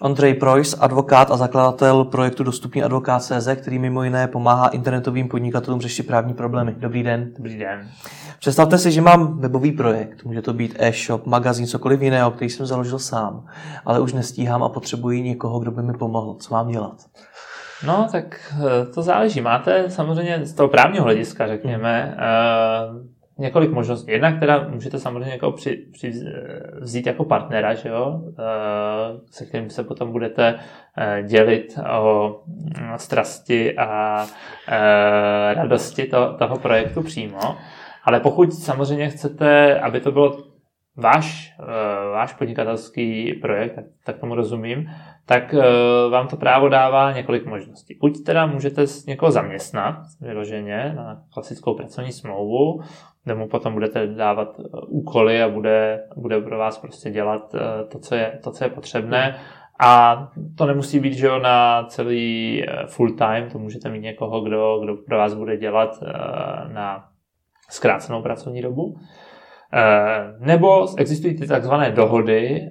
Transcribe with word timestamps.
Ondřej 0.00 0.34
Projs, 0.34 0.76
advokát 0.80 1.30
a 1.30 1.36
zakladatel 1.36 2.04
projektu 2.04 2.44
Dostupný 2.44 2.82
advokát 2.82 3.22
CZ, 3.22 3.48
který 3.56 3.78
mimo 3.78 4.02
jiné 4.02 4.28
pomáhá 4.28 4.68
internetovým 4.68 5.28
podnikatelům 5.28 5.80
řešit 5.80 6.06
právní 6.06 6.34
problémy. 6.34 6.74
Dobrý 6.78 7.02
den. 7.02 7.30
Dobrý 7.36 7.58
den. 7.58 7.88
Představte 8.38 8.78
si, 8.78 8.92
že 8.92 9.00
mám 9.00 9.38
webový 9.38 9.72
projekt. 9.72 10.24
Může 10.24 10.42
to 10.42 10.52
být 10.52 10.76
e-shop, 10.78 11.26
magazín, 11.26 11.66
cokoliv 11.66 12.02
jiného, 12.02 12.30
který 12.30 12.50
jsem 12.50 12.66
založil 12.66 12.98
sám, 12.98 13.46
ale 13.84 14.00
už 14.00 14.12
nestíhám 14.12 14.62
a 14.62 14.68
potřebuji 14.68 15.22
někoho, 15.22 15.58
kdo 15.58 15.70
by 15.70 15.82
mi 15.82 15.92
pomohl. 15.92 16.34
Co 16.34 16.54
mám 16.54 16.68
dělat? 16.68 16.96
No, 17.86 18.08
tak 18.12 18.54
eh, 18.60 18.86
to 18.86 19.02
záleží. 19.02 19.40
Máte 19.40 19.90
samozřejmě 19.90 20.46
z 20.46 20.54
toho 20.54 20.68
právního 20.68 21.04
hlediska, 21.04 21.46
řekněme, 21.46 22.16
eh, 22.18 23.17
několik 23.38 23.70
možností. 23.70 24.10
Jedna, 24.10 24.36
která 24.36 24.68
můžete 24.68 24.98
samozřejmě 24.98 25.30
jako 25.30 25.52
při, 25.52 25.86
při, 25.92 26.12
vzít 26.80 27.06
jako 27.06 27.24
partnera, 27.24 27.74
že 27.74 27.88
jo? 27.88 28.22
Eh, 28.38 29.20
se 29.30 29.46
kterým 29.46 29.70
se 29.70 29.84
potom 29.84 30.12
budete 30.12 30.54
eh, 30.98 31.22
dělit 31.22 31.78
o 32.00 32.40
mm, 32.46 32.98
strasti 32.98 33.76
a 33.76 34.26
eh, 34.68 35.54
radosti 35.54 36.06
to, 36.06 36.34
toho 36.38 36.58
projektu 36.58 37.02
přímo. 37.02 37.56
Ale 38.04 38.20
pokud 38.20 38.54
samozřejmě 38.54 39.08
chcete, 39.08 39.80
aby 39.80 40.00
to 40.00 40.12
bylo 40.12 40.36
váš, 40.96 41.54
váš 42.12 42.32
podnikatelský 42.32 43.32
projekt, 43.32 43.74
tak, 43.74 43.84
tak 44.04 44.18
tomu 44.18 44.34
rozumím, 44.34 44.90
tak 45.26 45.54
vám 46.10 46.28
to 46.28 46.36
právo 46.36 46.68
dává 46.68 47.12
několik 47.12 47.46
možností. 47.46 47.98
Buď 48.00 48.24
teda 48.24 48.46
můžete 48.46 48.84
někoho 49.06 49.30
zaměstnat 49.30 49.96
vyloženě 50.20 50.92
na 50.96 51.22
klasickou 51.32 51.74
pracovní 51.74 52.12
smlouvu, 52.12 52.80
kde 53.28 53.34
mu 53.34 53.48
potom 53.48 53.72
budete 53.72 54.06
dávat 54.06 54.60
eh, 54.60 54.62
úkoly 54.86 55.42
a 55.42 55.48
bude, 55.48 56.04
bude 56.16 56.40
pro 56.40 56.58
vás 56.58 56.78
prostě 56.78 57.10
dělat 57.10 57.54
eh, 57.54 57.84
to, 57.84 57.98
co 57.98 58.14
je, 58.14 58.38
to, 58.44 58.50
co 58.50 58.64
je 58.64 58.70
potřebné. 58.70 59.36
A 59.80 60.22
to 60.58 60.66
nemusí 60.66 61.00
být, 61.00 61.14
že 61.14 61.28
na 61.42 61.84
celý 61.84 62.62
eh, 62.62 62.86
full 62.86 63.16
time, 63.16 63.50
to 63.52 63.58
můžete 63.58 63.90
mít 63.90 64.00
někoho, 64.00 64.40
kdo, 64.40 64.80
kdo 64.84 64.96
pro 64.96 65.18
vás 65.18 65.34
bude 65.34 65.56
dělat 65.56 66.02
na 66.72 67.08
zkrácenou 67.70 68.22
pracovní 68.22 68.62
dobu. 68.62 68.96
Nebo 70.38 70.86
existují 70.98 71.36
ty 71.36 71.46
takzvané 71.46 71.90
dohody, 71.90 72.68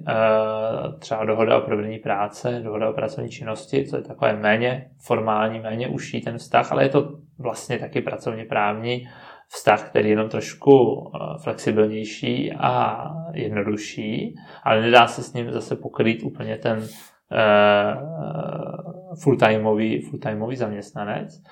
třeba 0.98 1.24
dohoda 1.24 1.58
o 1.58 1.60
provedení 1.60 1.98
práce, 1.98 2.60
dohoda 2.64 2.90
o 2.90 2.92
pracovní 2.92 3.30
činnosti, 3.30 3.86
co 3.86 3.96
je 3.96 4.02
takové 4.02 4.36
méně 4.36 4.90
formální, 5.06 5.60
méně 5.60 5.88
uší 5.88 6.20
ten 6.20 6.38
vztah, 6.38 6.72
ale 6.72 6.82
je 6.82 6.88
to 6.88 7.08
vlastně 7.38 7.78
taky 7.78 8.00
pracovně 8.00 8.44
právní 8.44 9.08
vztah, 9.48 9.88
který 9.88 10.08
je 10.08 10.12
jenom 10.12 10.28
trošku 10.28 10.72
eh, 11.14 11.18
flexibilnější 11.42 12.52
a 12.52 13.04
jednodušší, 13.32 14.34
ale 14.62 14.80
nedá 14.80 15.06
se 15.06 15.22
s 15.22 15.32
ním 15.32 15.52
zase 15.52 15.76
pokrýt 15.76 16.22
úplně 16.22 16.56
ten 16.56 16.78
eh, 17.32 17.94
full-timeový, 19.24 20.00
full-timeový 20.10 20.56
zaměstnanec. 20.56 21.42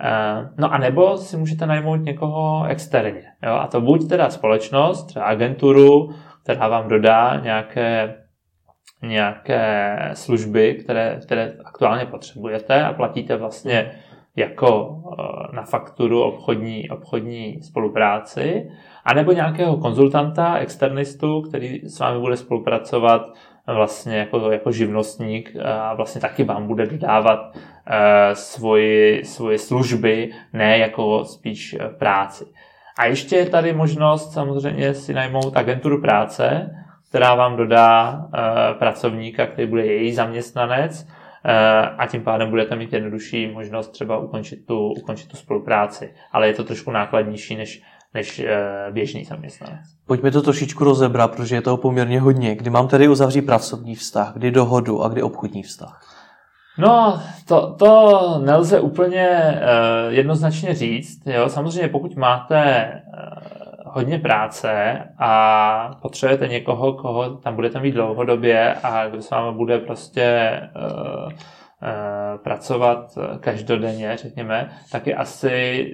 Eh, 0.00 0.48
no 0.58 0.72
a 0.72 0.78
nebo 0.78 1.16
si 1.16 1.36
můžete 1.36 1.66
najmout 1.66 1.96
někoho 1.96 2.66
externě. 2.66 3.22
Jo? 3.42 3.52
A 3.52 3.66
to 3.66 3.80
buď 3.80 4.08
teda 4.08 4.30
společnost, 4.30 5.04
třeba 5.06 5.24
agenturu, 5.24 6.10
která 6.42 6.68
vám 6.68 6.88
dodá 6.88 7.40
nějaké, 7.42 8.14
nějaké 9.02 9.96
služby, 10.14 10.74
které, 10.74 11.20
které 11.26 11.52
aktuálně 11.64 12.06
potřebujete 12.06 12.84
a 12.84 12.92
platíte 12.92 13.36
vlastně 13.36 13.90
jako 14.36 14.96
eh, 15.18 15.56
na 15.56 15.62
fakturu 15.62 16.22
obchodní, 16.22 16.90
obchodní 16.90 17.62
spolupráci, 17.62 18.70
anebo 19.04 19.32
nějakého 19.32 19.76
konzultanta, 19.76 20.56
externistu, 20.56 21.42
který 21.42 21.80
s 21.88 21.98
vámi 21.98 22.20
bude 22.20 22.36
spolupracovat 22.36 23.32
vlastně 23.66 24.16
jako, 24.16 24.50
jako 24.50 24.72
živnostník 24.72 25.56
a 25.64 25.94
vlastně 25.94 26.20
taky 26.20 26.44
vám 26.44 26.66
bude 26.66 26.86
dodávat 26.86 27.56
svoji, 28.32 29.24
svoje 29.24 29.58
služby, 29.58 30.30
ne 30.52 30.78
jako 30.78 31.24
spíš 31.24 31.76
eh, 31.80 31.88
práci. 31.88 32.44
A 32.98 33.06
ještě 33.06 33.36
je 33.36 33.46
tady 33.46 33.72
možnost 33.72 34.32
samozřejmě 34.32 34.94
si 34.94 35.14
najmout 35.14 35.56
agenturu 35.56 36.00
práce, 36.00 36.70
která 37.08 37.34
vám 37.34 37.56
dodá 37.56 38.20
pracovníka, 38.78 39.46
který 39.46 39.68
bude 39.68 39.86
její 39.86 40.12
zaměstnanec 40.12 41.06
Eh, 41.06 41.19
a 41.98 42.06
tím 42.06 42.22
pádem 42.22 42.50
budete 42.50 42.76
mít 42.76 42.92
jednodušší 42.92 43.46
možnost 43.46 43.88
třeba 43.88 44.18
ukončit 44.18 44.66
tu, 44.66 44.92
ukončit 44.92 45.28
tu 45.28 45.36
spolupráci. 45.36 46.14
Ale 46.32 46.46
je 46.46 46.54
to 46.54 46.64
trošku 46.64 46.90
nákladnější 46.90 47.56
než, 47.56 47.82
než 48.14 48.38
eh, 48.38 48.86
běžný 48.90 49.24
zaměstnanec. 49.24 49.80
Pojďme 50.06 50.30
to 50.30 50.42
trošičku 50.42 50.84
rozebrat, 50.84 51.36
protože 51.36 51.54
je 51.54 51.62
toho 51.62 51.76
poměrně 51.76 52.20
hodně. 52.20 52.54
Kdy 52.54 52.70
mám 52.70 52.88
tedy 52.88 53.08
uzavřít 53.08 53.42
pracovní 53.42 53.94
vztah, 53.94 54.32
kdy 54.32 54.50
dohodu 54.50 55.02
a 55.02 55.08
kdy 55.08 55.22
obchodní 55.22 55.62
vztah? 55.62 56.16
No, 56.78 57.22
to, 57.48 57.74
to 57.78 58.42
nelze 58.44 58.80
úplně 58.80 59.28
uh, 59.28 60.12
jednoznačně 60.12 60.74
říct. 60.74 61.26
Jo? 61.26 61.48
Samozřejmě, 61.48 61.88
pokud 61.88 62.16
máte 62.16 62.92
hodně 63.92 64.18
práce 64.18 64.98
a 65.18 65.90
potřebujete 66.02 66.48
někoho, 66.48 66.92
koho 66.92 67.36
tam 67.36 67.54
budete 67.54 67.80
mít 67.80 67.92
dlouhodobě 67.92 68.74
a 68.74 69.08
kdo 69.08 69.22
s 69.22 69.30
vámi 69.30 69.56
bude 69.56 69.78
prostě 69.78 70.60
uh, 70.76 71.32
uh, 71.32 72.42
pracovat 72.44 73.18
každodenně, 73.40 74.16
řekněme, 74.16 74.70
tak 74.92 75.06
je 75.06 75.14
asi 75.14 75.86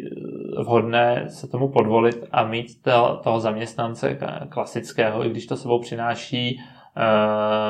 vhodné 0.59 1.25
se 1.29 1.49
tomu 1.49 1.69
podvolit 1.69 2.25
a 2.33 2.45
mít 2.45 2.83
to, 2.83 3.21
toho 3.25 3.41
zaměstnance 3.41 4.19
klasického, 4.49 5.27
i 5.27 5.31
když 5.31 5.47
to 5.47 5.57
sebou 5.57 5.81
přináší 5.81 6.59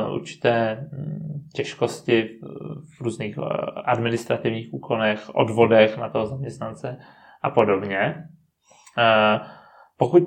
uh, 0.07 0.15
určité 0.15 0.89
hm, 0.93 1.41
těžkosti 1.55 2.29
v 2.99 3.01
různých 3.01 3.39
administrativních 3.85 4.75
úkonech, 4.75 5.31
odvodech 5.35 5.99
na 5.99 6.09
toho 6.09 6.27
zaměstnance 6.27 6.97
a 7.43 7.51
podobně. 7.51 8.15
Pokud 9.97 10.23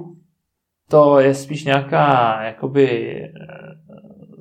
to 0.90 1.20
je 1.20 1.34
spíš 1.34 1.66
nějaká 1.66 2.38
jakoby 2.44 3.16
eh, 3.24 3.32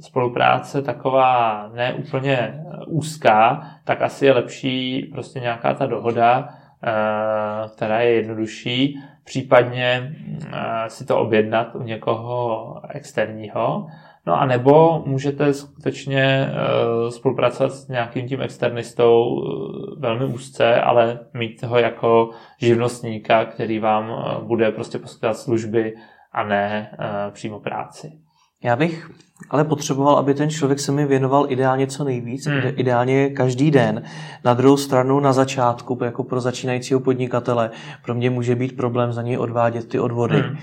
spolupráce 0.00 0.82
taková 0.82 1.68
neúplně 1.74 2.64
úzká, 2.86 3.70
tak 3.84 4.02
asi 4.02 4.26
je 4.26 4.32
lepší 4.32 5.02
prostě 5.12 5.40
nějaká 5.40 5.74
ta 5.74 5.86
dohoda, 5.86 6.48
eh, 6.84 7.68
která 7.76 8.00
je 8.00 8.10
jednodušší, 8.10 8.98
případně 9.28 10.16
eh, 10.52 10.90
si 10.90 11.06
to 11.06 11.18
objednat 11.18 11.74
u 11.74 11.82
někoho 11.82 12.74
externího. 12.88 13.86
No 14.26 14.40
a 14.40 14.46
nebo 14.46 15.02
můžete 15.06 15.52
skutečně 15.52 16.50
uh, 16.50 17.08
spolupracovat 17.08 17.72
s 17.72 17.88
nějakým 17.88 18.28
tím 18.28 18.42
externistou 18.42 19.24
uh, 19.24 20.00
velmi 20.00 20.24
úzce, 20.24 20.80
ale 20.80 21.18
mít 21.34 21.62
ho 21.62 21.78
jako 21.78 22.30
živnostníka, 22.58 23.44
který 23.44 23.78
vám 23.78 24.24
bude 24.42 24.72
prostě 24.72 24.98
poskytovat 24.98 25.36
služby 25.36 25.94
a 26.32 26.44
ne 26.44 26.96
přímo 27.30 27.60
práci. 27.60 28.27
Já 28.62 28.76
bych 28.76 29.10
ale 29.50 29.64
potřeboval, 29.64 30.16
aby 30.16 30.34
ten 30.34 30.50
člověk 30.50 30.80
se 30.80 30.92
mi 30.92 31.06
věnoval 31.06 31.46
ideálně 31.48 31.86
co 31.86 32.04
nejvíc, 32.04 32.46
hmm. 32.46 32.60
ideálně 32.76 33.30
každý 33.30 33.70
den. 33.70 34.02
Na 34.44 34.54
druhou 34.54 34.76
stranu 34.76 35.20
na 35.20 35.32
začátku, 35.32 35.98
jako 36.04 36.24
pro 36.24 36.40
začínajícího 36.40 37.00
podnikatele, 37.00 37.70
pro 38.04 38.14
mě 38.14 38.30
může 38.30 38.54
být 38.54 38.76
problém 38.76 39.12
za 39.12 39.22
něj 39.22 39.38
odvádět 39.38 39.88
ty 39.88 40.00
odvody. 40.00 40.40
Hmm. 40.40 40.58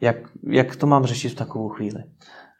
Jak, 0.00 0.16
jak 0.50 0.76
to 0.76 0.86
mám 0.86 1.04
řešit 1.04 1.28
v 1.28 1.34
takovou 1.34 1.68
chvíli? 1.68 2.02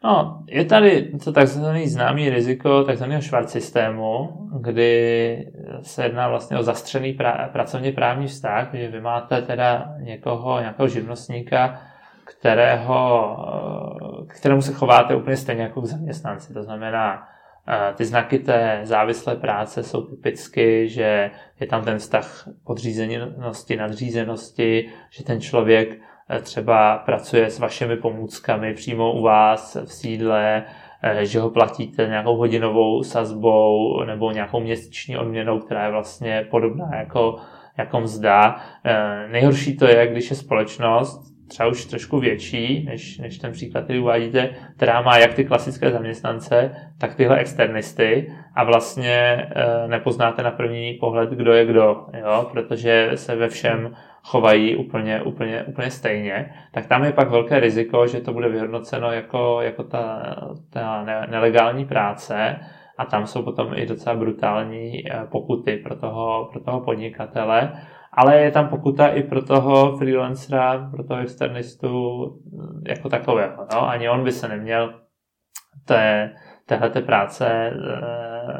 No, 0.03 0.43
je 0.47 0.65
tady 0.65 1.11
to 1.23 1.31
takzvaný 1.31 1.87
známý 1.87 2.29
riziko 2.29 2.83
takzvaného 2.83 3.21
švart 3.21 3.49
systému, 3.49 4.29
kdy 4.61 5.51
se 5.81 6.03
jedná 6.03 6.29
vlastně 6.29 6.57
o 6.57 6.63
zastřený 6.63 7.13
pra, 7.13 7.49
pracovně 7.53 7.91
právní 7.91 8.27
vztah, 8.27 8.69
že 8.73 8.87
vy 8.87 9.01
máte 9.01 9.41
teda 9.41 9.85
někoho, 10.03 10.59
nějakého 10.59 10.87
živnostníka, 10.87 11.79
kterého, 12.25 13.37
kterému 14.33 14.61
se 14.61 14.73
chováte 14.73 15.15
úplně 15.15 15.37
stejně 15.37 15.63
jako 15.63 15.81
k 15.81 15.85
zaměstnanci. 15.85 16.53
To 16.53 16.63
znamená, 16.63 17.27
eh, 17.67 17.93
ty 17.93 18.05
znaky 18.05 18.39
té 18.39 18.79
závislé 18.83 19.35
práce 19.35 19.83
jsou 19.83 20.01
typicky, 20.01 20.89
že 20.89 21.31
je 21.59 21.67
tam 21.67 21.83
ten 21.83 21.97
vztah 21.97 22.47
podřízenosti, 22.63 23.75
nadřízenosti, 23.75 24.89
že 25.09 25.23
ten 25.23 25.41
člověk 25.41 25.99
třeba 26.41 26.97
pracuje 26.97 27.49
s 27.49 27.59
vašimi 27.59 27.97
pomůckami 27.97 28.73
přímo 28.73 29.13
u 29.13 29.21
vás 29.21 29.77
v 29.85 29.93
sídle, 29.93 30.63
eh, 31.03 31.25
že 31.25 31.39
ho 31.39 31.49
platíte 31.49 32.07
nějakou 32.07 32.37
hodinovou 32.37 33.03
sazbou 33.03 34.03
nebo 34.03 34.31
nějakou 34.31 34.59
měsíční 34.59 35.17
odměnou, 35.17 35.59
která 35.59 35.85
je 35.85 35.91
vlastně 35.91 36.47
podobná 36.51 36.89
jako, 36.95 37.35
jako 37.77 37.99
mzda. 37.99 38.55
Eh, 38.85 39.27
nejhorší 39.31 39.77
to 39.77 39.87
je, 39.87 40.07
když 40.07 40.29
je 40.29 40.35
společnost, 40.35 41.38
třeba 41.49 41.69
už 41.69 41.85
trošku 41.85 42.19
větší, 42.19 42.83
než, 42.83 43.17
než 43.17 43.37
ten 43.37 43.51
příklad, 43.51 43.83
který 43.83 43.99
uvádíte, 43.99 44.49
která 44.75 45.01
má 45.01 45.17
jak 45.17 45.33
ty 45.33 45.45
klasické 45.45 45.91
zaměstnance, 45.91 46.71
tak 46.97 47.15
tyhle 47.15 47.37
externisty 47.37 48.33
a 48.55 48.63
vlastně 48.63 49.15
e, 49.15 49.87
nepoznáte 49.87 50.43
na 50.43 50.51
první 50.51 50.93
pohled, 50.93 51.29
kdo 51.29 51.53
je 51.53 51.65
kdo, 51.65 52.05
jo? 52.19 52.47
protože 52.51 53.11
se 53.15 53.35
ve 53.35 53.49
všem 53.49 53.95
chovají 54.23 54.75
úplně, 54.75 55.21
úplně, 55.21 55.63
úplně 55.63 55.91
stejně, 55.91 56.53
tak 56.71 56.85
tam 56.85 57.03
je 57.03 57.11
pak 57.11 57.29
velké 57.29 57.59
riziko, 57.59 58.07
že 58.07 58.19
to 58.19 58.33
bude 58.33 58.49
vyhodnoceno 58.49 59.11
jako, 59.11 59.61
jako 59.61 59.83
ta, 59.83 60.35
ta 60.69 61.05
nelegální 61.29 61.85
práce 61.85 62.55
a 62.97 63.05
tam 63.05 63.27
jsou 63.27 63.43
potom 63.43 63.71
i 63.75 63.85
docela 63.85 64.15
brutální 64.15 65.03
pokuty 65.31 65.77
pro 65.77 65.95
toho, 65.95 66.49
pro 66.51 66.61
toho 66.61 66.81
podnikatele 66.81 67.71
ale 68.13 68.37
je 68.37 68.51
tam 68.51 68.67
pokuta 68.67 69.07
i 69.07 69.23
pro 69.23 69.41
toho 69.41 69.97
freelancera, 69.97 70.89
pro 70.91 71.03
toho 71.03 71.21
externistu 71.21 72.21
jako 72.87 73.09
takového. 73.09 73.67
No? 73.73 73.89
Ani 73.89 74.09
on 74.09 74.23
by 74.23 74.31
se 74.31 74.47
neměl 74.47 74.93
té, 75.85 76.33
téhleté 76.65 77.01
práce 77.01 77.47
e, 77.47 77.73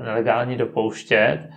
nelegální 0.04 0.58
dopouštět. 0.58 1.50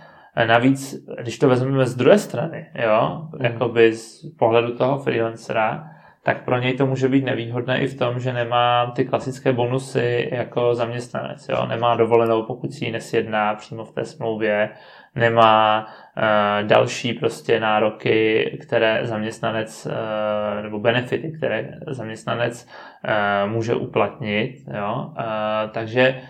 Navíc, 0.47 1.05
když 1.21 1.39
to 1.39 1.47
vezmeme 1.47 1.85
z 1.85 1.95
druhé 1.95 2.17
strany, 2.17 2.71
jo, 2.83 3.27
mm. 3.33 3.45
jakoby 3.45 3.93
z 3.93 4.35
pohledu 4.39 4.77
toho 4.77 4.99
freelancera, 4.99 5.83
tak 6.23 6.45
pro 6.45 6.59
něj 6.59 6.77
to 6.77 6.85
může 6.85 7.07
být 7.07 7.25
nevýhodné 7.25 7.79
i 7.79 7.87
v 7.87 7.97
tom, 7.97 8.19
že 8.19 8.33
nemá 8.33 8.91
ty 8.95 9.05
klasické 9.05 9.53
bonusy 9.53 10.29
jako 10.31 10.75
zaměstnanec. 10.75 11.49
Jo? 11.49 11.65
Nemá 11.65 11.95
dovolenou, 11.95 12.43
pokud 12.43 12.73
si 12.73 12.85
ji 12.85 12.91
nesjedná 12.91 13.55
přímo 13.55 13.85
v 13.85 13.91
té 13.91 14.05
smlouvě, 14.05 14.69
nemá 15.15 15.85
uh, 15.87 16.67
další 16.67 17.13
prostě 17.13 17.59
nároky, 17.59 18.57
které 18.61 18.99
zaměstnanec, 19.03 19.85
uh, 19.85 20.63
nebo 20.63 20.79
benefity, 20.79 21.31
které 21.37 21.71
zaměstnanec 21.87 22.67
uh, 23.45 23.51
může 23.51 23.75
uplatnit. 23.75 24.55
Jo? 24.77 25.13
Takže 25.71 26.21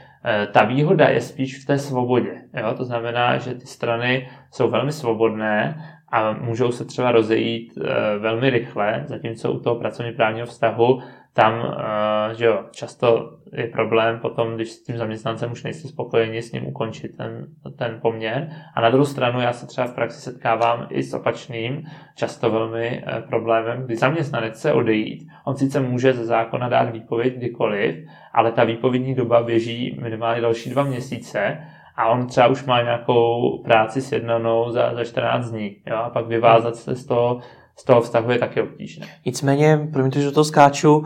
ta 0.51 0.63
výhoda 0.63 1.09
je 1.09 1.21
spíš 1.21 1.63
v 1.63 1.67
té 1.67 1.77
svobodě. 1.77 2.41
Jo? 2.53 2.73
To 2.77 2.85
znamená, 2.85 3.37
že 3.37 3.53
ty 3.53 3.65
strany 3.65 4.29
jsou 4.51 4.69
velmi 4.69 4.91
svobodné 4.91 5.83
a 6.11 6.33
můžou 6.33 6.71
se 6.71 6.85
třeba 6.85 7.11
rozejít 7.11 7.73
velmi 8.19 8.49
rychle, 8.49 9.03
zatímco 9.05 9.51
u 9.51 9.59
toho 9.59 9.75
pracovně 9.75 10.11
právního 10.11 10.45
vztahu 10.45 11.01
tam, 11.33 11.53
uh, 11.59 12.33
že 12.33 12.45
jo, 12.45 12.63
často 12.71 13.37
je 13.53 13.67
problém 13.67 14.19
potom, 14.19 14.55
když 14.55 14.71
s 14.71 14.83
tím 14.83 14.97
zaměstnancem 14.97 15.51
už 15.51 15.63
nejste 15.63 15.87
spokojeni 15.87 16.41
s 16.41 16.51
ním 16.51 16.67
ukončit 16.67 17.17
ten, 17.17 17.47
ten 17.77 17.99
poměr. 18.01 18.49
A 18.75 18.81
na 18.81 18.89
druhou 18.89 19.05
stranu 19.05 19.41
já 19.41 19.53
se 19.53 19.67
třeba 19.67 19.87
v 19.87 19.95
praxi 19.95 20.21
setkávám 20.21 20.87
i 20.89 21.03
s 21.03 21.13
opačným, 21.13 21.83
často 22.15 22.51
velmi 22.51 23.03
uh, 23.03 23.29
problémem, 23.29 23.83
kdy 23.83 23.95
zaměstnanec 23.95 24.57
chce 24.57 24.73
odejít. 24.73 25.27
On 25.45 25.55
sice 25.55 25.79
může 25.79 26.13
ze 26.13 26.25
zákona 26.25 26.69
dát 26.69 26.91
výpověď 26.91 27.37
kdykoliv, 27.37 27.95
ale 28.33 28.51
ta 28.51 28.63
výpovědní 28.63 29.15
doba 29.15 29.43
běží 29.43 29.99
minimálně 30.01 30.41
další 30.41 30.69
dva 30.69 30.83
měsíce 30.83 31.57
a 31.95 32.09
on 32.09 32.27
třeba 32.27 32.47
už 32.47 32.65
má 32.65 32.81
nějakou 32.81 33.57
práci 33.63 34.01
sjednanou 34.01 34.71
za, 34.71 34.95
za 34.95 35.03
14 35.03 35.49
dní. 35.49 35.75
Jo? 35.87 35.95
A 35.95 36.09
pak 36.09 36.27
vyvázat 36.27 36.75
se 36.75 36.95
z 36.95 37.05
toho 37.05 37.39
z 37.77 37.83
toho 37.83 38.01
vztahu 38.01 38.31
je 38.31 38.39
taky 38.39 38.61
obtížné. 38.61 39.07
Nicméně, 39.25 39.89
promiňte, 39.93 40.21
že 40.21 40.31
to 40.31 40.43
skáču, 40.43 41.03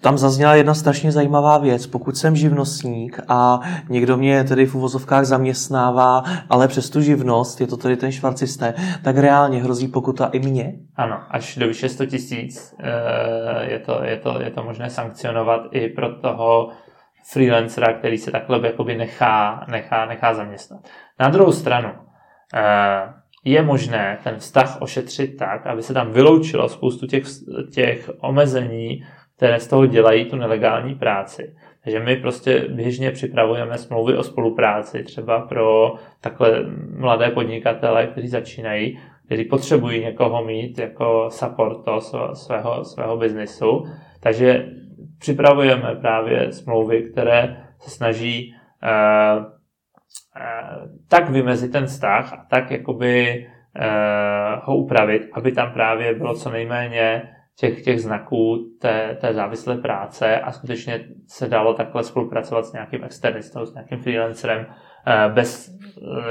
tam 0.00 0.18
zazněla 0.18 0.54
jedna 0.54 0.74
strašně 0.74 1.12
zajímavá 1.12 1.58
věc. 1.58 1.86
Pokud 1.86 2.16
jsem 2.16 2.36
živnostník 2.36 3.20
a 3.28 3.60
někdo 3.88 4.16
mě 4.16 4.44
tedy 4.44 4.66
v 4.66 4.74
uvozovkách 4.74 5.24
zaměstnává, 5.24 6.22
ale 6.50 6.68
přes 6.68 6.90
tu 6.90 7.00
živnost, 7.00 7.60
je 7.60 7.66
to 7.66 7.76
tedy 7.76 7.96
ten 7.96 8.12
švarcisté, 8.12 8.74
tak 9.04 9.16
reálně 9.16 9.62
hrozí 9.62 9.88
pokuta 9.88 10.26
i 10.26 10.38
mně? 10.38 10.72
Ano, 10.96 11.20
až 11.30 11.56
do 11.56 11.66
vyše 11.66 11.88
100 11.88 12.06
tisíc 12.06 12.74
eh, 12.80 13.72
je 13.72 13.78
to, 13.78 14.04
je, 14.04 14.16
to, 14.16 14.40
je 14.40 14.50
to 14.50 14.64
možné 14.64 14.90
sankcionovat 14.90 15.60
i 15.70 15.88
pro 15.88 16.14
toho 16.14 16.68
freelancera, 17.32 17.92
který 17.92 18.18
se 18.18 18.30
takhle 18.30 18.66
jakoby 18.66 18.96
nechá, 18.96 19.66
nechá, 19.70 20.06
nechá 20.06 20.34
zaměstnat. 20.34 20.80
Na 21.20 21.28
druhou 21.28 21.52
stranu, 21.52 21.88
eh, 22.54 23.12
je 23.50 23.62
možné 23.62 24.18
ten 24.24 24.36
vztah 24.36 24.82
ošetřit 24.82 25.36
tak, 25.36 25.66
aby 25.66 25.82
se 25.82 25.94
tam 25.94 26.10
vyloučilo 26.10 26.68
spoustu 26.68 27.06
těch, 27.06 27.24
těch 27.74 28.10
omezení, 28.20 29.04
které 29.36 29.60
z 29.60 29.66
toho 29.66 29.86
dělají 29.86 30.24
tu 30.24 30.36
nelegální 30.36 30.94
práci. 30.94 31.54
Takže 31.84 32.00
my 32.00 32.16
prostě 32.16 32.64
běžně 32.68 33.10
připravujeme 33.10 33.78
smlouvy 33.78 34.16
o 34.16 34.22
spolupráci 34.22 35.02
třeba 35.02 35.40
pro 35.40 35.94
takhle 36.20 36.64
mladé 36.98 37.30
podnikatele, 37.30 38.06
kteří 38.06 38.28
začínají, 38.28 38.98
kteří 39.26 39.44
potřebují 39.44 40.00
někoho 40.00 40.44
mít 40.44 40.78
jako 40.78 41.28
support 41.30 41.84
toho 41.84 42.00
svého, 42.34 42.84
svého 42.84 43.16
biznisu. 43.16 43.84
Takže 44.20 44.66
připravujeme 45.18 45.94
právě 46.00 46.52
smlouvy, 46.52 47.02
které 47.02 47.64
se 47.78 47.90
snaží 47.90 48.54
uh, 48.82 49.44
tak 51.08 51.30
vymezit 51.30 51.72
ten 51.72 51.86
vztah 51.86 52.32
a 52.32 52.46
tak 52.50 52.70
jakoby 52.70 53.46
uh, 53.78 54.64
ho 54.64 54.76
upravit, 54.76 55.28
aby 55.32 55.52
tam 55.52 55.72
právě 55.72 56.14
bylo 56.14 56.34
co 56.34 56.50
nejméně 56.50 57.34
těch, 57.58 57.82
těch 57.82 58.00
znaků 58.00 58.70
té, 58.80 59.18
té 59.20 59.34
závislé 59.34 59.76
práce 59.76 60.40
a 60.40 60.52
skutečně 60.52 61.04
se 61.26 61.48
dalo 61.48 61.74
takhle 61.74 62.04
spolupracovat 62.04 62.66
s 62.66 62.72
nějakým 62.72 63.04
externistou, 63.04 63.66
s 63.66 63.74
nějakým 63.74 63.98
freelancerem 63.98 64.66
bez 65.34 65.70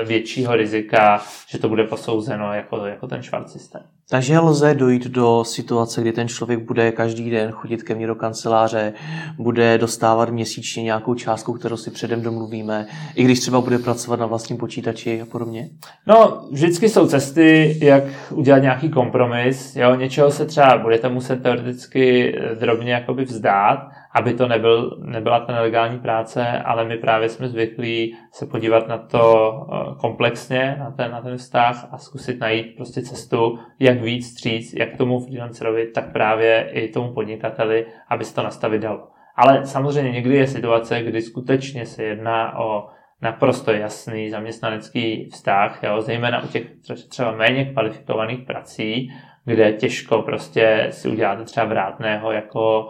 většího 0.05 0.55
rizika, 0.55 1.21
že 1.49 1.57
to 1.57 1.69
bude 1.69 1.83
posouzeno 1.83 2.53
jako, 2.53 2.85
jako 2.85 3.07
ten 3.07 3.21
švart 3.21 3.49
systém. 3.49 3.81
Takže 4.09 4.39
lze 4.39 4.73
dojít 4.73 5.07
do 5.07 5.43
situace, 5.43 6.01
kdy 6.01 6.11
ten 6.11 6.27
člověk 6.27 6.59
bude 6.59 6.91
každý 6.91 7.29
den 7.29 7.51
chodit 7.51 7.83
ke 7.83 7.95
mně 7.95 8.07
do 8.07 8.15
kanceláře, 8.15 8.93
bude 9.37 9.77
dostávat 9.77 10.29
měsíčně 10.29 10.83
nějakou 10.83 11.13
částku, 11.15 11.53
kterou 11.53 11.77
si 11.77 11.91
předem 11.91 12.21
domluvíme, 12.21 12.85
i 13.15 13.23
když 13.23 13.39
třeba 13.39 13.61
bude 13.61 13.79
pracovat 13.79 14.19
na 14.19 14.25
vlastním 14.25 14.57
počítači 14.57 15.21
a 15.21 15.25
podobně? 15.25 15.69
No, 16.07 16.47
vždycky 16.51 16.89
jsou 16.89 17.07
cesty, 17.07 17.77
jak 17.81 18.03
udělat 18.31 18.59
nějaký 18.59 18.89
kompromis. 18.89 19.75
Jo, 19.75 19.95
něčeho 19.95 20.31
se 20.31 20.45
třeba 20.45 20.77
budete 20.77 21.09
muset 21.09 21.43
teoreticky 21.43 22.35
drobně 22.59 22.93
jakoby 22.93 23.23
vzdát, 23.23 23.79
aby 24.17 24.33
to 24.33 24.47
nebyl, 24.47 24.97
nebyla 24.99 25.39
ta 25.39 25.53
nelegální 25.53 25.99
práce, 25.99 26.59
ale 26.65 26.85
my 26.85 26.97
právě 26.97 27.29
jsme 27.29 27.47
zvyklí 27.47 28.17
se 28.31 28.45
podívat 28.45 28.87
na 28.87 28.97
to 28.97 29.51
eh, 29.73 29.95
komplexně, 29.97 30.75
na 30.79 30.91
ten, 30.91 31.11
na 31.11 31.21
ten 31.21 31.37
vztah 31.37 31.87
a 31.91 31.97
zkusit 31.97 32.39
najít 32.39 32.75
prostě 32.75 33.01
cestu, 33.01 33.59
jak 33.79 34.01
víc 34.01 34.27
stříc, 34.27 34.73
jak 34.73 34.97
tomu 34.97 35.19
freelancerovi, 35.19 35.87
tak 35.87 36.11
právě 36.11 36.69
i 36.71 36.87
tomu 36.87 37.13
podnikateli, 37.13 37.85
aby 38.09 38.25
se 38.25 38.35
to 38.35 38.43
nastavit 38.43 38.81
dalo. 38.81 39.07
Ale 39.35 39.65
samozřejmě 39.65 40.11
někdy 40.11 40.35
je 40.35 40.47
situace, 40.47 41.03
kdy 41.03 41.21
skutečně 41.21 41.85
se 41.85 42.03
jedná 42.03 42.59
o 42.59 42.87
naprosto 43.21 43.71
jasný 43.71 44.29
zaměstnanecký 44.29 45.29
vztah, 45.31 45.83
jo, 45.83 46.01
zejména 46.01 46.43
u 46.43 46.47
těch 46.47 46.63
třeba 47.09 47.31
méně 47.31 47.65
kvalifikovaných 47.65 48.39
prací, 48.39 49.09
kde 49.45 49.73
těžko 49.73 50.21
prostě 50.21 50.87
si 50.89 51.09
uděláte 51.09 51.43
třeba 51.43 51.65
vrátného 51.65 52.31
jako 52.31 52.89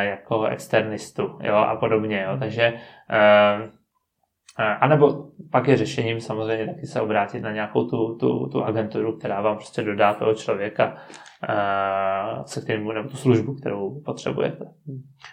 jako 0.00 0.44
externistu 0.44 1.38
jo, 1.42 1.54
a 1.54 1.76
podobně. 1.76 2.24
Jo. 2.26 2.36
Takže 2.38 2.62
eh, 3.10 3.70
eh, 4.58 4.74
a 4.80 4.86
nebo 4.86 5.24
pak 5.52 5.68
je 5.68 5.76
řešením 5.76 6.20
samozřejmě 6.20 6.66
taky 6.66 6.86
se 6.86 7.00
obrátit 7.00 7.40
na 7.40 7.52
nějakou 7.52 7.84
tu, 7.84 8.14
tu, 8.14 8.46
tu 8.46 8.64
agenturu, 8.64 9.18
která 9.18 9.40
vám 9.40 9.56
prostě 9.56 9.82
dodá 9.82 10.14
toho 10.14 10.34
člověka, 10.34 10.96
se 12.44 12.60
kterým, 12.60 12.88
nebo 12.88 13.08
tu 13.08 13.16
službu, 13.16 13.54
kterou 13.54 14.02
potřebujete. 14.04 14.64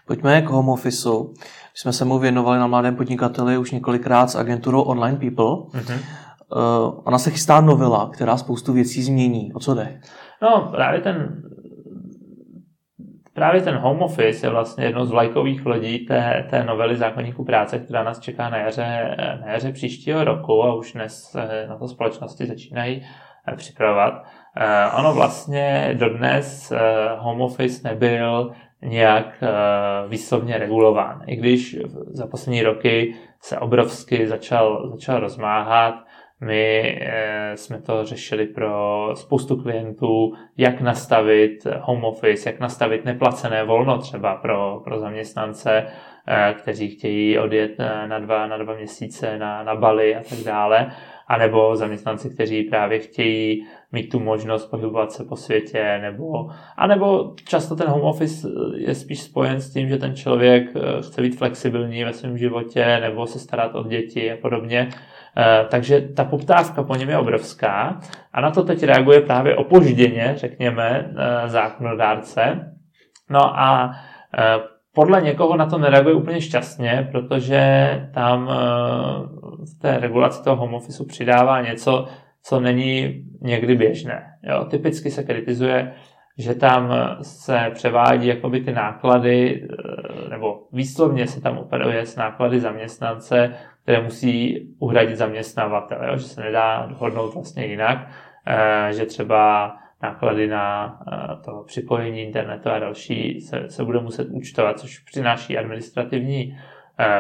Pojďme 0.08 0.42
k 0.42 0.50
home 0.50 0.70
office. 0.70 1.10
My 1.10 1.26
jsme 1.74 1.94
se 1.94 2.06
mu 2.06 2.20
věnovali 2.20 2.60
na 2.60 2.68
Mladém 2.68 2.96
podnikateli 2.96 3.58
už 3.58 3.72
několikrát 3.72 4.28
s 4.28 4.36
agenturou 4.36 4.82
Online 4.82 5.18
People. 5.18 5.46
Mm-hmm. 5.46 6.00
Ona 7.04 7.18
se 7.18 7.32
chystá 7.32 7.62
novela, 7.62 8.10
která 8.14 8.38
spoustu 8.38 8.74
věcí 8.74 9.04
změní. 9.04 9.54
O 9.54 9.60
co 9.60 9.76
jde? 9.76 10.02
No, 10.42 10.70
právě 10.72 11.02
ten 11.02 11.44
Právě 13.38 13.62
ten 13.62 13.76
home 13.76 14.02
office 14.02 14.48
je 14.48 14.52
vlastně 14.52 14.86
jednou 14.86 15.06
z 15.06 15.12
vlajkových 15.12 15.66
lodí 15.66 16.00
té, 16.00 16.48
té 16.50 16.64
novely 16.64 16.96
zákonníku 16.96 17.46
práce, 17.46 17.80
která 17.80 18.04
nás 18.04 18.20
čeká 18.20 18.50
na 18.50 18.58
jaře, 18.58 19.16
na 19.42 19.52
jaře 19.52 19.72
příštího 19.72 20.24
roku 20.24 20.64
a 20.64 20.76
už 20.76 20.94
dnes 20.94 21.36
na 21.68 21.78
to 21.78 21.88
společnosti 21.88 22.46
začínají 22.46 23.06
eh, 23.48 23.56
připravovat. 23.56 24.24
Eh, 24.56 24.92
ono 25.00 25.14
vlastně 25.14 25.90
dodnes 25.94 26.72
eh, 26.72 26.78
home 27.18 27.42
office 27.42 27.88
nebyl 27.88 28.52
nějak 28.82 29.44
výslovně 30.08 30.58
regulován. 30.58 31.22
I 31.26 31.36
když 31.36 31.78
za 32.12 32.28
poslední 32.28 32.64
roky 32.64 33.16
se 33.42 33.60
obrovsky 33.60 34.28
začal, 34.28 34.90
začal 34.92 35.20
rozmáhat, 35.20 35.96
my 36.42 37.00
eh, 37.02 37.52
jsme 37.58 37.82
to 37.82 38.06
řešili 38.06 38.46
pro 38.46 39.12
spoustu 39.14 39.56
klientů, 39.56 40.34
jak 40.58 40.82
nastavit 40.82 41.68
home 41.82 42.06
office, 42.06 42.50
jak 42.50 42.60
nastavit 42.60 43.06
neplacené 43.06 43.64
volno 43.64 43.98
třeba 43.98 44.36
pro, 44.36 44.82
pro 44.84 45.00
zaměstnance, 45.00 45.86
eh, 46.28 46.56
kteří 46.58 46.90
chtějí 46.90 47.40
odjet 47.40 47.72
eh, 47.80 48.08
na 48.08 48.20
dva, 48.20 48.48
na 48.48 48.58
dva 48.58 48.76
měsíce 48.76 49.38
na, 49.38 49.64
na 49.64 49.76
Bali 49.76 50.16
a 50.16 50.24
tak 50.30 50.40
dále, 50.40 50.92
anebo 51.28 51.76
zaměstnanci, 51.76 52.30
kteří 52.30 52.64
právě 52.64 53.00
chtějí 53.00 53.68
mít 53.92 54.10
tu 54.10 54.20
možnost 54.20 54.66
pohybovat 54.66 55.12
se 55.12 55.24
po 55.24 55.36
světě, 55.36 56.00
nebo, 56.02 56.50
anebo 56.78 57.34
často 57.48 57.76
ten 57.76 57.88
home 57.88 58.04
office 58.04 58.48
je 58.76 58.96
spíš 58.96 59.22
spojen 59.22 59.62
s 59.62 59.74
tím, 59.74 59.90
že 59.90 59.98
ten 59.98 60.16
člověk 60.16 60.74
chce 61.02 61.22
být 61.22 61.38
flexibilní 61.38 62.04
ve 62.04 62.14
svém 62.14 62.38
životě, 62.38 63.00
nebo 63.02 63.28
se 63.28 63.40
starat 63.40 63.76
o 63.76 63.84
děti 63.84 64.32
a 64.32 64.38
podobně. 64.38 64.90
Eh, 65.40 65.66
takže 65.70 66.02
ta 66.02 66.24
poptávka 66.24 66.84
po 66.84 66.96
něm 66.96 67.10
je 67.10 67.18
obrovská 67.18 68.00
a 68.34 68.42
na 68.42 68.52
to 68.52 68.64
teď 68.64 68.84
reaguje 68.84 69.22
právě 69.22 69.56
opožděně, 69.56 70.34
řekněme, 70.38 71.12
eh, 71.18 71.50
zákonodárce. 71.50 72.74
No 73.30 73.60
a 73.60 73.92
eh, 74.38 74.58
podle 74.94 75.22
někoho 75.22 75.58
na 75.58 75.66
to 75.66 75.78
nereaguje 75.78 76.16
úplně 76.16 76.42
šťastně, 76.42 77.08
protože 77.12 77.90
tam 78.14 78.48
v 79.66 79.82
té 79.82 79.98
regulaci 79.98 80.44
toho 80.44 80.56
home 80.56 80.74
office 80.74 81.04
přidává 81.08 81.62
něco, 81.62 82.08
co 82.44 82.60
není 82.60 83.24
někdy 83.42 83.76
běžné. 83.76 84.24
Jo, 84.44 84.66
typicky 84.66 85.12
se 85.12 85.24
kritizuje, 85.24 85.94
že 86.38 86.56
tam 86.56 86.94
se 87.22 87.72
převádí 87.74 88.28
jakoby 88.28 88.62
ty 88.62 88.72
náklady, 88.72 89.68
nebo 90.30 90.68
výslovně 90.72 91.28
se 91.28 91.42
tam 91.42 91.58
operuje 91.58 92.06
s 92.06 92.16
náklady 92.16 92.60
zaměstnance, 92.60 93.54
které 93.84 94.04
musí 94.04 94.68
uhradit 94.80 95.18
zaměstnavatel, 95.18 95.98
jo? 96.08 96.18
že 96.18 96.24
se 96.24 96.42
nedá 96.42 96.86
dohodnout 96.86 97.34
vlastně 97.34 97.66
jinak, 97.66 98.08
eh, 98.48 98.94
že 98.94 99.06
třeba 99.06 99.76
náklady 100.04 100.48
na 100.48 101.00
eh, 101.12 101.36
to 101.46 101.64
připojení 101.68 102.22
internetu 102.22 102.70
a 102.70 102.80
další 102.80 103.42
se, 103.42 103.70
se 103.70 103.84
bude 103.84 104.00
muset 104.00 104.28
účtovat, 104.32 104.80
což 104.80 105.00
přináší 105.00 105.58
administrativní 105.58 106.58
eh, 106.58 106.77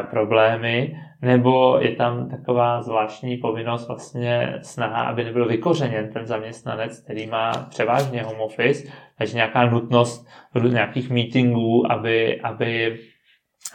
problémy, 0.09 0.97
nebo 1.21 1.77
je 1.81 1.95
tam 1.95 2.29
taková 2.29 2.81
zvláštní 2.81 3.37
povinnost 3.37 3.87
vlastně 3.87 4.53
snaha, 4.61 5.03
aby 5.03 5.23
nebyl 5.23 5.47
vykořeněn 5.47 6.09
ten 6.13 6.25
zaměstnanec, 6.25 7.03
který 7.03 7.27
má 7.27 7.51
převážně 7.69 8.23
home 8.23 8.41
office, 8.41 8.91
takže 9.17 9.35
nějaká 9.35 9.65
nutnost 9.65 10.27
nějakých 10.71 11.09
meetingů, 11.09 11.91
aby, 11.91 12.41
aby 12.41 12.97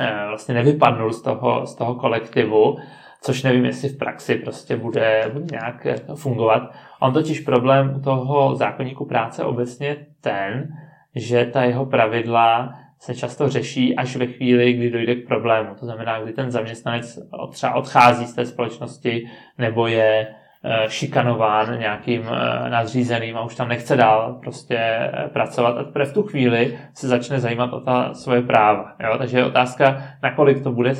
Eh, 0.01 0.27
vlastně 0.29 0.55
nevypadnul 0.55 1.13
z 1.13 1.23
toho, 1.23 1.67
z 1.67 1.75
toho 1.75 1.95
kolektivu, 1.95 2.79
což 3.23 3.43
nevím, 3.43 3.65
jestli 3.65 3.89
v 3.89 3.99
praxi 3.99 4.35
prostě 4.35 4.77
bude, 4.77 5.31
bude 5.33 5.45
nějak 5.51 5.87
fungovat. 6.15 6.63
On 7.01 7.13
totiž 7.13 7.41
problém 7.41 7.95
u 7.97 8.01
toho 8.01 8.55
zákonníku 8.55 9.07
práce 9.07 9.45
obecně 9.45 9.97
ten, 10.21 10.69
že 11.15 11.47
ta 11.47 11.65
jeho 11.65 11.87
pravidla 11.87 12.75
se 13.03 13.15
často 13.15 13.49
řeší 13.49 13.97
až 13.97 14.17
ve 14.17 14.27
chvíli, 14.27 14.73
kdy 14.73 14.91
dojde 14.91 15.15
k 15.15 15.27
problému. 15.27 15.75
To 15.75 15.85
znamená, 15.85 16.21
kdy 16.21 16.33
ten 16.33 16.51
zaměstnanec 16.51 17.19
třeba 17.51 17.75
odchází 17.75 18.27
z 18.27 18.35
té 18.35 18.47
společnosti 18.47 19.29
nebo 19.59 19.87
je 19.87 20.35
Eh, 20.65 20.91
šikanován 20.91 21.79
nějakým 21.79 22.23
eh, 22.23 22.71
nadřízeným 22.71 23.37
a 23.37 23.45
už 23.45 23.55
tam 23.55 23.69
nechce 23.69 23.97
dál 23.97 24.39
prostě 24.43 24.77
eh, 24.79 25.29
pracovat 25.33 25.77
a 25.77 25.85
teprve 25.85 26.05
v 26.05 26.13
tu 26.13 26.23
chvíli 26.23 26.79
se 26.95 27.09
začne 27.09 27.41
zajímat 27.41 27.73
o 27.73 27.81
ta 27.81 28.15
svoje 28.15 28.43
práva. 28.43 28.97
Jo? 29.01 29.19
Takže 29.19 29.39
je 29.39 29.45
otázka, 29.45 30.03
nakolik 30.23 30.63
to 30.63 30.73
bude 30.73 30.93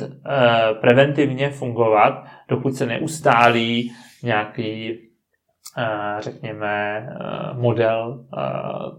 preventivně 0.81 1.49
fungovat, 1.49 2.23
dokud 2.47 2.75
se 2.75 2.85
neustálí 2.85 3.91
nějaký 4.23 4.99
řekněme, 6.19 7.07
model 7.53 8.25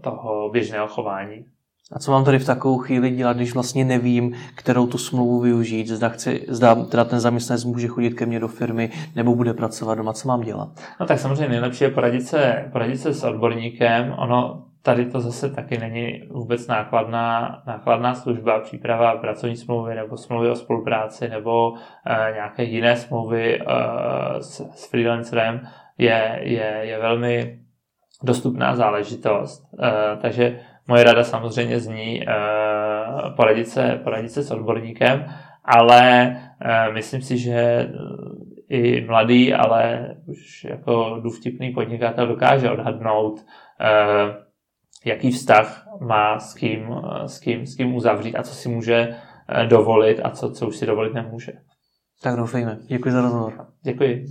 toho 0.01 0.49
běžného 0.49 0.87
chování. 0.87 1.45
A 1.91 1.99
co 1.99 2.11
mám 2.11 2.25
tady 2.25 2.39
v 2.39 2.45
takovou 2.45 2.77
chvíli 2.77 3.09
dělat, 3.09 3.37
když 3.37 3.53
vlastně 3.53 3.85
nevím, 3.85 4.35
kterou 4.55 4.87
tu 4.87 4.97
smlouvu 4.97 5.39
využít, 5.39 5.87
zda, 5.87 6.09
chci, 6.09 6.45
zda 6.47 6.75
teda 6.75 7.03
ten 7.03 7.19
zaměstnanec 7.19 7.65
může 7.65 7.87
chodit 7.87 8.11
ke 8.11 8.25
mně 8.25 8.39
do 8.39 8.47
firmy 8.47 8.89
nebo 9.15 9.35
bude 9.35 9.53
pracovat 9.53 9.95
doma, 9.95 10.13
co 10.13 10.27
mám 10.27 10.41
dělat? 10.41 10.69
No 10.99 11.05
tak 11.05 11.19
samozřejmě 11.19 11.49
nejlepší 11.49 11.83
je 11.83 11.89
poradit 11.89 12.21
se, 12.21 12.69
poradit 12.71 12.97
se 12.97 13.13
s 13.13 13.23
odborníkem. 13.23 14.15
Ono 14.17 14.65
tady 14.81 15.05
to 15.05 15.19
zase 15.19 15.49
taky 15.49 15.77
není 15.77 16.21
vůbec 16.31 16.67
nákladná, 16.67 17.61
nákladná 17.67 18.15
služba, 18.15 18.59
příprava 18.59 19.17
pracovní 19.17 19.55
smlouvy 19.55 19.95
nebo 19.95 20.17
smlouvy 20.17 20.49
o 20.49 20.55
spolupráci 20.55 21.29
nebo 21.29 21.71
uh, 21.71 21.77
nějaké 22.33 22.63
jiné 22.63 22.95
smlouvy 22.95 23.59
uh, 23.59 23.65
s, 24.39 24.61
s 24.75 24.89
freelancerem 24.89 25.61
je, 25.97 26.39
je, 26.41 26.79
je 26.81 26.99
velmi 26.99 27.59
dostupná 28.23 28.75
záležitost. 28.75 29.63
Uh, 29.73 30.21
takže 30.21 30.59
Moje 30.87 31.03
rada 31.03 31.23
samozřejmě 31.23 31.79
zní 31.79 32.21
uh, 32.27 33.35
poradit, 33.35 33.67
se, 33.67 33.99
poradit 34.03 34.29
se 34.29 34.43
s 34.43 34.51
odborníkem, 34.51 35.25
ale 35.63 36.35
uh, 36.65 36.93
myslím 36.93 37.21
si, 37.21 37.37
že 37.37 37.87
i 38.69 39.05
mladý, 39.05 39.53
ale 39.53 40.15
už 40.25 40.63
jako 40.63 41.19
důvtipný 41.23 41.71
podnikatel 41.71 42.27
dokáže 42.27 42.71
odhadnout, 42.71 43.45
jaký 45.05 45.31
vztah 45.31 45.87
má 46.01 46.39
s 46.39 46.53
kým, 46.53 46.87
s, 47.25 47.39
kým, 47.39 47.65
s 47.65 47.75
kým 47.75 47.95
uzavřít 47.95 48.35
a 48.35 48.43
co 48.43 48.53
si 48.53 48.69
může 48.69 49.15
dovolit 49.67 50.19
a 50.23 50.29
co, 50.29 50.51
co 50.51 50.67
už 50.67 50.75
si 50.75 50.85
dovolit 50.85 51.13
nemůže. 51.13 51.51
Tak 52.23 52.35
doufejme. 52.35 52.77
Děkuji 52.87 53.11
za 53.11 53.21
rozhovor. 53.21 53.67
Děkuji. 53.83 54.25